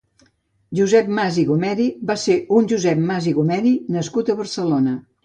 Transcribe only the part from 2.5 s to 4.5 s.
un josep Mas i Gomeri nascut a